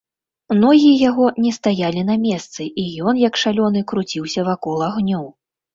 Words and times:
Ногі 0.61 0.91
яго 1.09 1.25
не 1.43 1.51
стаялі 1.59 2.01
на 2.09 2.15
месцы, 2.25 2.61
і 2.85 2.89
ён, 3.11 3.23
як 3.27 3.33
шалёны, 3.47 3.79
круціўся 3.95 4.51
вакол 4.51 4.77
агню. 4.93 5.27